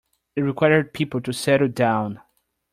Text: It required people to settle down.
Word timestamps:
It 0.35 0.41
required 0.41 0.95
people 0.95 1.21
to 1.21 1.31
settle 1.31 1.67
down. 1.67 2.21